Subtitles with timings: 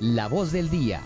[0.00, 1.02] La voz del día.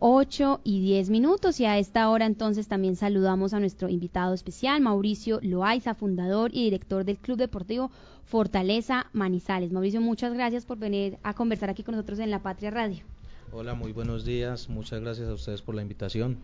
[0.00, 4.80] 8 y 10 minutos y a esta hora entonces también saludamos a nuestro invitado especial,
[4.80, 7.92] Mauricio Loaiza, fundador y director del Club Deportivo
[8.24, 9.70] Fortaleza Manizales.
[9.70, 13.04] Mauricio, muchas gracias por venir a conversar aquí con nosotros en La Patria Radio.
[13.52, 14.68] Hola, muy buenos días.
[14.68, 16.38] Muchas gracias a ustedes por la invitación.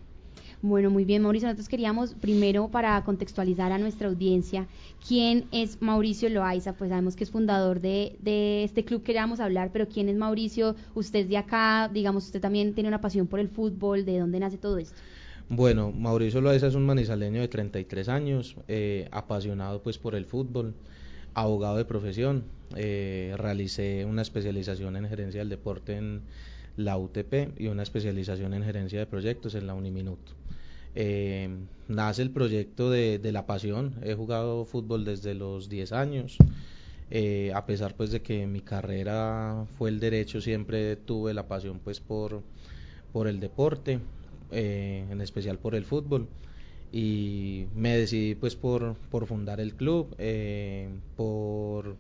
[0.63, 1.47] Bueno, muy bien, Mauricio.
[1.49, 4.67] Nosotros queríamos primero para contextualizar a nuestra audiencia
[5.07, 6.73] quién es Mauricio Loaiza.
[6.73, 10.17] Pues sabemos que es fundador de, de este club que queríamos hablar, pero quién es
[10.17, 10.75] Mauricio.
[10.95, 14.05] Usted es de acá, digamos, usted también tiene una pasión por el fútbol.
[14.05, 14.97] ¿De dónde nace todo esto?
[15.49, 20.75] Bueno, Mauricio Loaiza es un manizaleño de 33 años, eh, apasionado pues por el fútbol,
[21.35, 22.45] abogado de profesión.
[22.77, 26.23] Eh, realicé una especialización en gerencia del deporte en
[26.77, 30.33] la UTP y una especialización en gerencia de proyectos en la Uniminuto.
[30.97, 31.49] Eh,
[31.89, 36.39] nace el proyecto de, la pasión, he jugado fútbol desde los 10 años,
[37.11, 41.81] eh, a pesar pues de que mi carrera fue el derecho, siempre tuve la pasión
[41.83, 42.43] pues por,
[43.13, 43.99] por el deporte,
[44.53, 46.29] eh, en especial por el fútbol.
[46.93, 50.15] Y me decidí pues por, por fundar el club,
[51.17, 51.97] por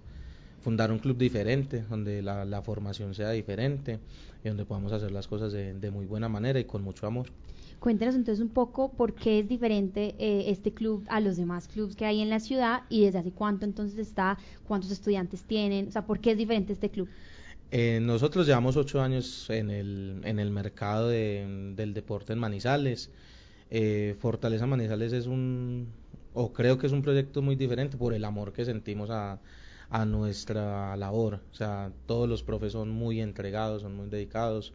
[0.64, 4.00] fundar un club diferente, donde la, formación sea diferente
[4.42, 7.26] y donde podamos hacer las cosas de, muy buena manera y con mucho amor.
[7.80, 11.96] Cuéntenos entonces un poco por qué es diferente eh, este club a los demás clubes
[11.96, 15.90] que hay en la ciudad y desde hace cuánto entonces está, cuántos estudiantes tienen, o
[15.90, 17.08] sea, por qué es diferente este club.
[17.70, 23.10] Eh, nosotros llevamos ocho años en el, en el mercado del deporte en Manizales.
[23.70, 25.88] Eh, Fortaleza Manizales es un,
[26.32, 29.40] o creo que es un proyecto muy diferente por el amor que sentimos a,
[29.90, 31.40] a nuestra labor.
[31.52, 34.72] O sea, todos los profes son muy entregados, son muy dedicados.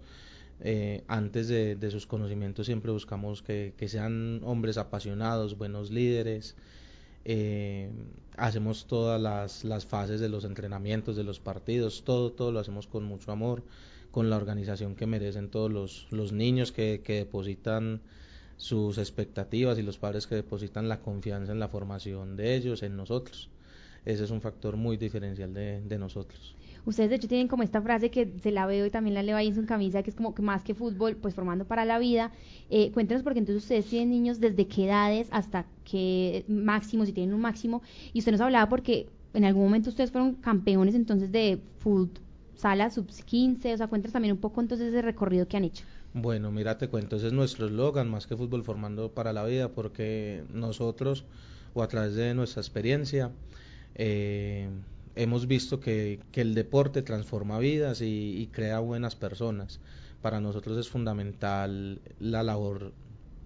[0.62, 6.56] Eh, antes de, sus conocimientos siempre buscamos que, sean hombres apasionados, buenos líderes.
[7.26, 7.90] Eh,
[8.38, 9.22] hacemos todas
[9.64, 13.64] las, fases de los entrenamientos, de los partidos, todo, todo lo hacemos con mucho amor,
[14.12, 18.02] con la organización que merecen todos los, los niños que, que depositan
[18.58, 22.98] sus expectativas y los padres que depositan la confianza en la formación de ellos, en
[22.98, 23.50] nosotros
[24.06, 26.56] ese es un factor muy diferencial de, de, nosotros.
[26.86, 29.36] Ustedes de hecho tienen como esta frase que se la veo y también la leo
[29.38, 32.00] ahí en su camisa, que es como que más que fútbol, pues formando para la
[32.00, 32.32] vida.
[32.70, 37.34] Eh, cuéntenos porque entonces ustedes tienen niños desde qué edades hasta qué máximo, si tienen
[37.36, 37.82] un máximo.
[38.14, 42.10] Y usted nos hablaba porque en algún momento ustedes fueron campeones entonces de fútbol
[42.60, 45.86] sala sub 15, o sea, cuéntanos también un poco entonces ese recorrido que han hecho.
[46.14, 49.70] Bueno, mira, te cuento, ese es nuestro eslogan, más que fútbol formando para la vida,
[49.70, 51.24] porque nosotros,
[51.74, 53.32] o a través de nuestra experiencia,
[53.96, 54.70] eh,
[55.16, 59.80] hemos visto que, el deporte transforma vidas y, crea buenas personas.
[60.22, 62.94] Para nosotros es fundamental la labor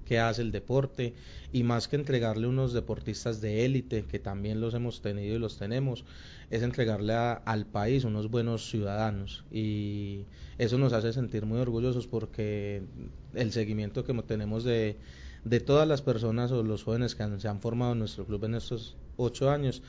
[0.05, 1.13] que hace el deporte
[1.51, 5.57] y más que entregarle unos deportistas de élite, que también los hemos tenido y los
[5.57, 6.03] tenemos,
[6.51, 10.25] es entregarle al país unos buenos ciudadanos y
[10.57, 12.83] eso nos hace sentir muy orgullosos porque
[13.33, 14.97] el seguimiento que tenemos de,
[15.45, 18.55] de todas las personas o los jóvenes que se han formado en nuestro club en
[18.55, 19.81] estos ocho años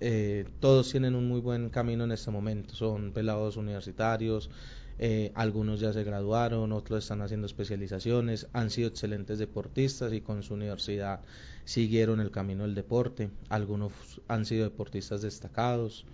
[0.00, 2.74] eh, todos tienen un muy buen camino en este momento.
[2.74, 4.50] Son pelados universitarios,
[4.98, 10.42] eh, algunos ya se graduaron, otros están haciendo especializaciones, han sido excelentes deportistas y con
[10.42, 11.20] su universidad
[11.64, 13.30] siguieron el camino del deporte.
[13.48, 13.92] Algunos
[14.28, 16.06] han sido deportistas destacados.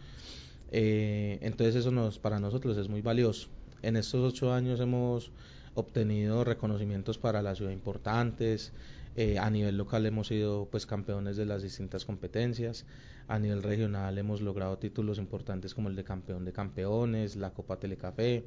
[0.73, 3.49] Eh, entonces eso nos, para nosotros es muy valioso.
[3.83, 5.31] En estos ocho años hemos
[5.75, 8.73] obtenido reconocimientos para la ciudad importantes.
[9.15, 12.87] Eh, a nivel local hemos sido pues campeones de las distintas competencias.
[13.29, 17.79] A nivel regional hemos logrado títulos importantes como el de campeón de campeones, la Copa
[17.79, 18.45] Telecafé.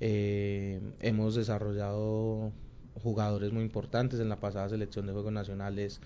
[0.00, 2.52] Eh, hemos desarrollado
[3.02, 6.00] jugadores muy importantes en la pasada selección de Juegos Nacionales.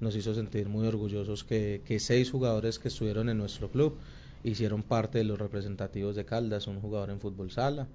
[0.00, 3.96] Nos hizo sentir muy orgullosos que, que seis jugadores que estuvieron en nuestro club
[4.44, 7.88] hicieron parte de los representativos de Caldas, un jugador en fútbol sala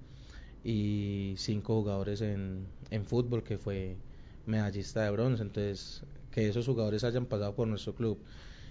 [0.62, 3.96] y cinco jugadores en, en fútbol que fue
[4.46, 5.42] medallista de bronce.
[5.42, 8.18] Entonces, que esos jugadores hayan pasado por nuestro club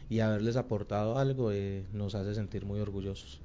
[0.09, 3.41] y haberles aportado algo eh, nos hace sentir muy orgullosos.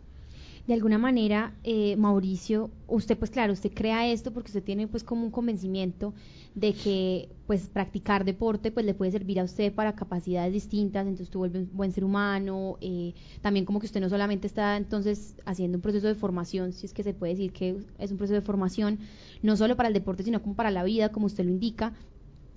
[0.69, 5.03] De alguna manera, eh, Mauricio, usted pues claro, usted crea esto porque usted tiene pues
[5.03, 6.13] como un convencimiento
[6.55, 11.31] de que pues practicar deporte pues le puede servir a usted para capacidades distintas, entonces
[11.31, 15.37] tú vuelves un buen ser humano, eh, también como que usted no solamente está entonces
[15.47, 18.35] haciendo un proceso de formación, si es que se puede decir que es un proceso
[18.35, 18.99] de formación,
[19.41, 21.95] no solo para el deporte, sino como para la vida, como usted lo indica,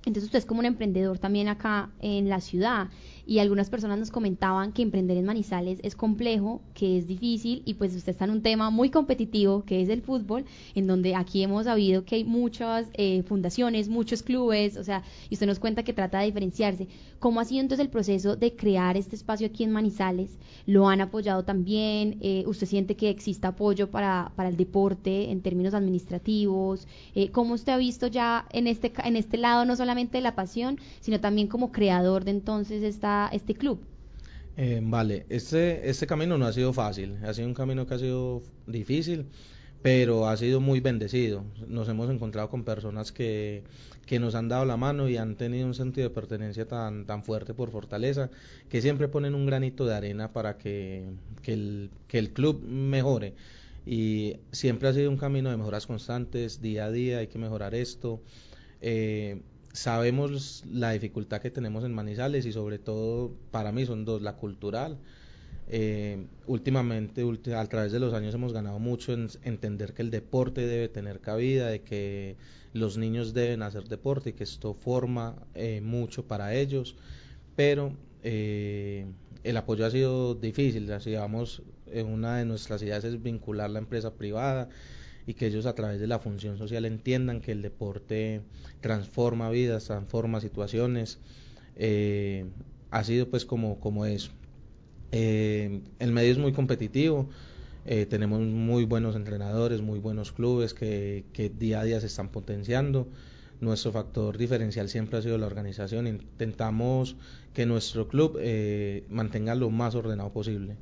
[0.06, 2.90] entonces usted es como un emprendedor también acá en la ciudad.
[3.26, 7.76] Y algunas personas nos comentaban que emprender en Manizales es complejo, que es difícil y
[7.76, 10.46] pues usted está en un tema muy competitivo que es el fútbol,
[10.76, 15.36] en donde aquí hemos sabido que hay muchas eh, fundaciones, muchos clubes, o sea, y
[15.36, 16.88] usted nos cuenta que trata de diferenciarse.
[17.20, 20.38] ¿Cómo ha sido entonces el proceso de crear este espacio aquí en Manizales?
[20.66, 22.18] ¿Lo han apoyado también?
[22.22, 26.88] Eh, ¿Usted siente que existe apoyo para, para el deporte en términos administrativos?
[27.16, 30.36] Eh, ¿Cómo usted ha visto ya en este, en este lado no solamente de la
[30.36, 33.80] pasión, sino también como creador de entonces esta, este club?
[34.58, 38.00] Eh, vale, este, este camino no ha sido fácil, ha sido un camino que ha
[38.00, 39.26] sido difícil,
[39.82, 41.44] pero ha sido muy bendecido.
[41.68, 43.64] Nos hemos encontrado con personas que,
[44.06, 47.24] que nos han dado la mano y han tenido un sentido de pertenencia tan, tan
[47.24, 48.30] fuerte por fortaleza,
[48.70, 51.10] que siempre ponen un granito de arena para que,
[51.42, 53.34] que, el, que el club mejore.
[53.86, 57.74] Y siempre ha sido un camino de mejoras constantes, día a día hay que mejorar
[57.74, 58.22] esto.
[58.82, 59.42] Eh,
[59.74, 64.36] sabemos la dificultad que tenemos en Manizales y sobre todo para mí son dos, la
[64.36, 64.98] cultural.
[65.74, 67.24] Eh, últimamente,
[67.56, 71.22] a través de los años hemos ganado mucho en entender que el deporte debe tener
[71.22, 72.36] cabida, de que
[72.74, 76.96] los niños deben hacer deporte y que esto forma eh, mucho para ellos,
[77.56, 77.94] pero
[78.24, 79.06] eh,
[79.44, 81.64] el apoyo ha sido difícil, así vamos,
[82.06, 84.70] una de nuestras ideas es vincular la empresa privada,
[85.26, 88.42] y que ellos a través de la función social entiendan que el deporte
[88.82, 91.20] transforma vidas, transforma situaciones.
[91.76, 92.46] Eh,
[92.90, 94.32] ha sido pues como, como eso.
[95.12, 97.30] Eh, el medio es muy competitivo,
[97.86, 102.30] eh, tenemos muy buenos entrenadores, muy buenos clubes que, que día a día se están
[102.30, 103.08] potenciando.
[103.60, 106.08] Nuestro factor diferencial siempre ha sido la organización.
[106.08, 107.16] Intentamos
[107.54, 108.40] que nuestro club
[109.10, 110.78] mantenga lo más ordenado posible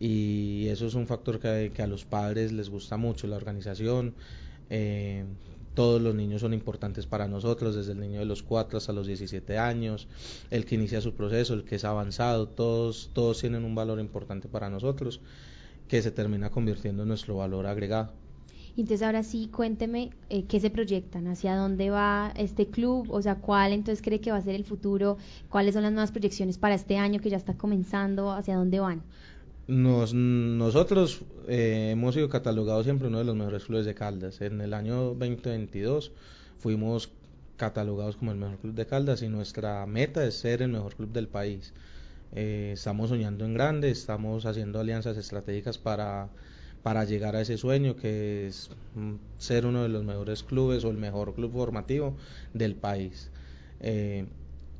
[0.00, 4.14] y eso es un factor que, a los padres les gusta mucho, la organización.
[4.70, 5.24] Eh,
[5.74, 9.06] todos los niños son importantes para nosotros, desde el niño de los 4 hasta los
[9.06, 10.06] 17 años,
[10.50, 14.48] el que inicia su proceso, el que es avanzado, todos, todos tienen un valor importante
[14.48, 15.20] para nosotros
[15.88, 18.12] que se termina convirtiendo en nuestro valor agregado.
[18.76, 23.36] Entonces ahora sí, cuénteme eh, qué se proyectan, hacia dónde va este club, o sea,
[23.36, 25.16] cuál entonces cree que va a ser el futuro,
[25.48, 29.02] cuáles son las nuevas proyecciones para este año que ya está comenzando, hacia dónde van.
[29.66, 34.42] Nos, nosotros eh, hemos sido catalogados siempre uno de los mejores clubes de Caldas.
[34.42, 36.12] En el año 2022
[36.58, 37.10] fuimos
[37.56, 41.12] catalogados como el mejor club de Caldas y nuestra meta es ser el mejor club
[41.12, 41.72] del país.
[42.32, 46.28] Eh, estamos soñando en grande, estamos haciendo alianzas estratégicas para,
[46.82, 50.90] para llegar a ese sueño que es mm, ser uno de los mejores clubes o
[50.90, 52.16] el mejor club formativo
[52.52, 53.30] del país.
[53.80, 54.26] Eh,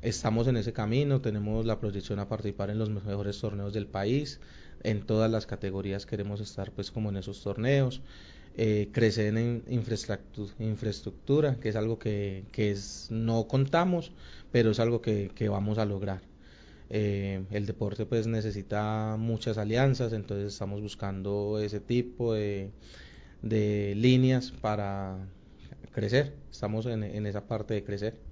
[0.03, 4.39] estamos en ese camino, tenemos la proyección a participar en los mejores torneos del país
[4.85, 8.01] en todas las categorías queremos estar pues como en esos torneos,
[8.57, 9.63] eh, crecer en
[10.59, 14.13] infraestructura, que es algo que, que es, no contamos,
[14.51, 16.21] pero es algo que, que vamos a lograr.
[16.89, 22.71] Eh, el deporte pues necesita muchas alianzas, entonces estamos buscando ese tipo de,
[23.41, 25.17] de líneas para
[25.91, 28.24] crecer, estamos en, en esa parte de crecer.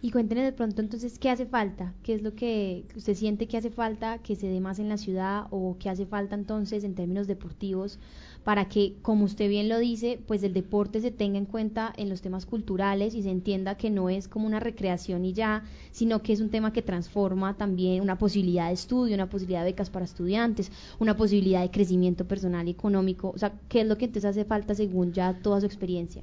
[0.00, 3.56] Y cuéntenos de pronto entonces qué hace falta, qué es lo que usted siente que
[3.56, 6.94] hace falta que se dé más en la ciudad o qué hace falta entonces en
[6.94, 7.98] términos deportivos
[8.44, 12.08] para que, como usted bien lo dice, pues el deporte se tenga en cuenta en
[12.10, 16.22] los temas culturales y se entienda que no es como una recreación y ya, sino
[16.22, 19.90] que es un tema que transforma también una posibilidad de estudio, una posibilidad de becas
[19.90, 23.32] para estudiantes, una posibilidad de crecimiento personal y económico.
[23.34, 26.22] O sea, ¿qué es lo que entonces hace falta según ya toda su experiencia?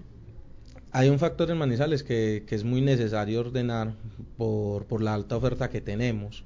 [0.97, 3.95] Hay un factor en Manizales que, que es muy necesario ordenar
[4.37, 6.45] por, por, la alta oferta que tenemos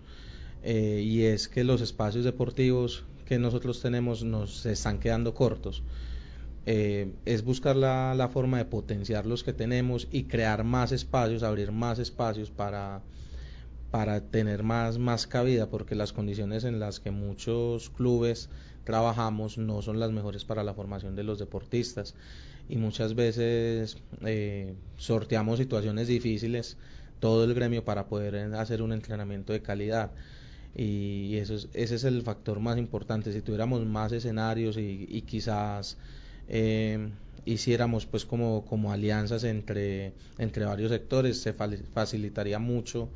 [0.64, 5.84] eh, y es que los espacios deportivos que nosotros tenemos nos están quedando cortos.
[6.66, 11.44] Eh, es buscar la, la, forma de potenciar los que tenemos y crear más espacios,
[11.44, 13.04] abrir más espacios para,
[13.92, 18.50] para tener más, más cabida, porque las condiciones en las que muchos clubes
[18.84, 22.16] trabajamos no son las mejores para la formación de los deportistas.
[22.70, 26.78] Y muchas veces eh, sorteamos situaciones difíciles
[27.20, 30.12] todo el gremio para poder hacer un entrenamiento de calidad.
[30.76, 33.34] Y eso es, ese es el factor más importante.
[33.34, 35.98] Si tuviéramos más escenarios y, quizás
[36.48, 37.10] eh,
[37.46, 43.10] hiciéramos pues como, como alianzas entre, entre varios sectores se facilitaría mucho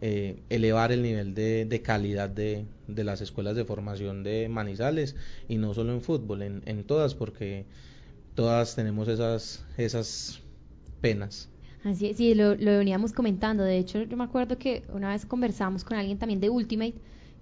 [0.00, 5.16] eh, elevar el nivel de, calidad de, las escuelas de formación de Manizales
[5.48, 7.64] y no solo en fútbol, en, todas porque
[8.34, 10.40] todas tenemos esas, esas
[11.00, 11.48] penas.
[11.84, 13.62] Así sí, lo, lo veníamos comentando.
[13.62, 16.94] De hecho, yo me acuerdo que una vez conversamos con alguien también de Ultimate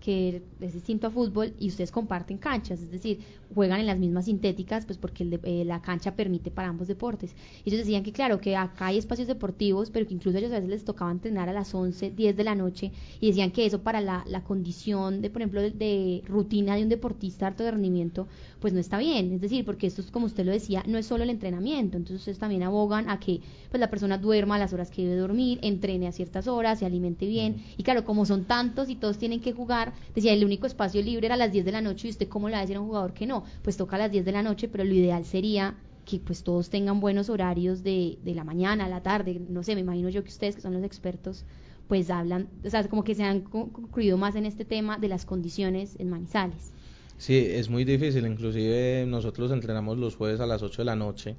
[0.02, 3.20] que es distinto a fútbol y ustedes comparten canchas, es decir,
[3.54, 7.36] juegan en las mismas sintéticas, pues porque eh, la cancha permite para ambos deportes.
[7.64, 10.56] Ellos decían que claro, que acá hay espacios deportivos, pero que incluso a ellos a
[10.56, 12.90] veces les tocaba entrenar a las 11, 10 de la noche
[13.20, 16.88] y decían que eso para la, la condición de, por ejemplo, de, rutina de un
[16.88, 18.26] deportista alto de rendimiento,
[18.60, 21.06] pues no está bien, es decir, porque esto es como usted lo decía, no es
[21.06, 23.40] solo el entrenamiento, entonces ustedes también abogan a que
[23.70, 26.86] pues la persona duerma a las horas que debe dormir, entrene a ciertas horas, se
[26.86, 30.66] alimente bien, y claro, como son tantos y todos tienen que jugar, decía, el único
[30.66, 32.62] espacio libre era a las 10 de la noche y usted cómo le va a
[32.62, 34.84] decir a un jugador que no, pues toca a las 10 de la noche, pero
[34.84, 39.02] lo ideal sería que pues todos tengan buenos horarios de, de la mañana, a la
[39.02, 41.44] tarde, no sé, me imagino yo que ustedes que son los expertos,
[41.88, 45.24] pues hablan, o sea, como que se han concluido más en este tema de las
[45.24, 46.72] condiciones en Manizales.
[47.18, 51.36] Sí, es muy difícil, inclusive nosotros entrenamos los jueves a las 8 de la noche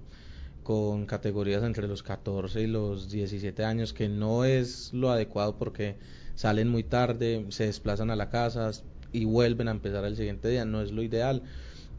[0.63, 5.97] con categorías entre los 14 y los 17 años, que no es lo adecuado porque
[6.35, 8.71] salen muy tarde, se desplazan a la casa
[9.11, 11.43] y vuelven a empezar el siguiente día, no es lo ideal,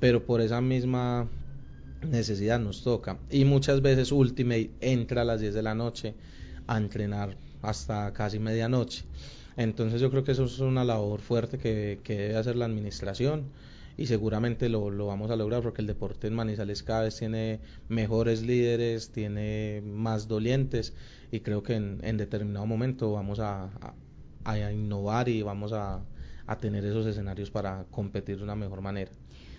[0.00, 1.28] pero por esa misma
[2.02, 3.18] necesidad nos toca.
[3.30, 6.14] Y muchas veces Ultimate entra a las 10 de la noche
[6.66, 9.04] a entrenar hasta casi medianoche.
[9.56, 13.44] Entonces yo creo que eso es una labor fuerte que, que debe hacer la administración
[13.96, 17.60] y seguramente lo, lo, vamos a lograr porque el deporte en Manizales cada vez tiene
[17.88, 20.94] mejores líderes, tiene más dolientes
[21.30, 23.94] y creo que en, en determinado momento vamos a, a,
[24.72, 26.02] innovar y vamos a,
[26.46, 29.10] a tener esos escenarios para competir de una mejor manera.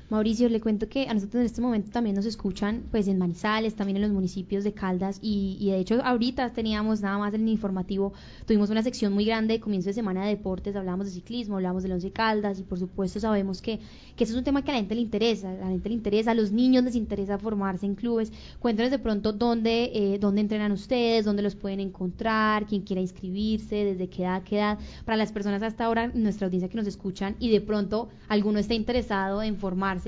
[0.08, 3.74] Mauricio, le cuento que a nosotros en este momento también nos escuchan pues en Manizales,
[3.74, 8.14] también en los municipios de Caldas y, de hecho ahorita teníamos nada más el informativo,
[8.46, 11.82] tuvimos una sección muy grande de comienzo de semana de deportes, hablábamos de ciclismo, hablábamos
[11.82, 13.80] del Once Caldas y por supuesto sabemos que,
[14.16, 15.96] que eso es un tema que a la gente le interesa, a la gente le
[15.96, 18.32] interesa, a los niños les interesa formarse en clubes.
[18.60, 23.76] Cuéntanos de pronto dónde, eh, dónde entrenan ustedes, dónde los pueden encontrar, quién quiera inscribirse,
[23.76, 27.36] desde qué edad, qué edad, para las personas hasta ahora, nuestra audiencia que nos escuchan
[27.40, 29.56] y de pronto alguno esté interesado en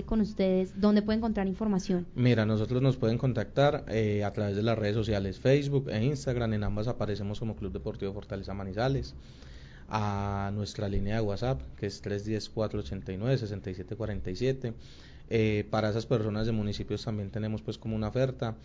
[0.06, 2.06] con ustedes, ¿dónde puede encontrar información?
[2.16, 6.54] Mira, nosotros nos pueden contactar eh, a través de las redes sociales Facebook e Instagram,
[6.54, 9.16] en ambas aparecemos como Club Deportivo Fortaleza Manizales,
[9.90, 14.74] a nuestra línea de WhatsApp que es 310-489-6747.
[15.30, 18.56] Eh, para esas personas de municipios también tenemos pues como una oferta.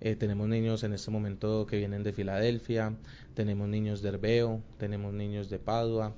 [0.00, 2.94] Eh, tenemos niños en este momento que vienen de Filadelfia,
[3.34, 6.14] tenemos niños de Herbeo, tenemos niños de Padua,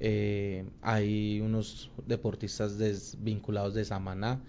[0.00, 4.40] eh, hay unos deportistas desvinculados de Samaná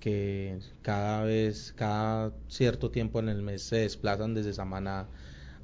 [0.00, 5.06] que cada vez, cada cierto tiempo en el mes se desplazan desde Samaná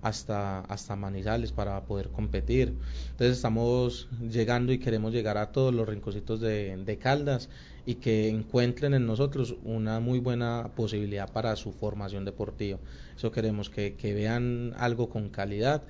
[0.03, 2.75] hasta, hasta Manizales para poder competir.
[3.11, 7.49] Entonces estamos llegando y queremos llegar a todos los rinconcitos de, de Caldas
[7.87, 12.79] y que encuentren en nosotros una muy buena posibilidad para su formación deportiva.
[13.17, 15.83] Eso queremos, que, que vean algo con calidad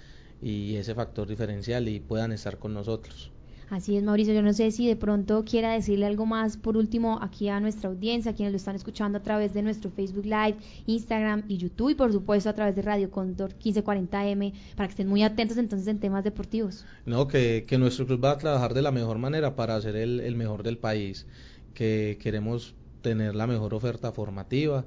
[0.43, 3.31] y ese factor diferencial y puedan estar con nosotros.
[3.71, 4.35] Así es, Mauricio.
[4.35, 7.89] Yo no sé si de pronto quiera decirle algo más por último aquí a nuestra
[7.89, 10.57] audiencia, quienes lo están escuchando a través de nuestro Facebook Live,
[10.87, 15.07] Instagram y YouTube y por supuesto a través de Radio Condor 1540M para que estén
[15.07, 16.85] muy atentos entonces en temas deportivos.
[17.07, 20.19] No, que, que nuestro club va a trabajar de la mejor manera para ser el,
[20.19, 21.29] el mejor del país,
[21.73, 24.85] que queremos tener la mejor oferta formativa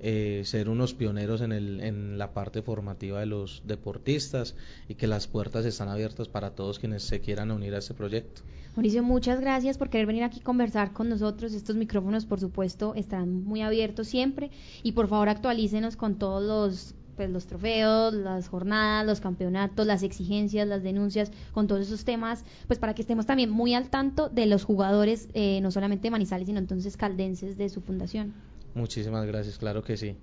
[0.00, 4.54] eh, ser unos pioneros en, el, en la parte formativa de los deportistas
[4.88, 8.42] y que las puertas están abiertas para todos quienes se quieran unir a este proyecto.
[8.76, 11.52] Mauricio, muchas gracias por querer venir aquí a conversar con nosotros.
[11.52, 14.50] Estos micrófonos, por supuesto, están muy abiertos siempre
[14.82, 20.02] y por favor actualícenos con todos los pues los trofeos, las jornadas, los campeonatos, las
[20.02, 24.28] exigencias, las denuncias, con todos esos temas, pues para que estemos también muy al tanto
[24.28, 28.34] de los jugadores, eh, no solamente Manizales, sino entonces caldenses de su fundación.
[28.74, 30.16] Muchísimas gracias, claro que sí.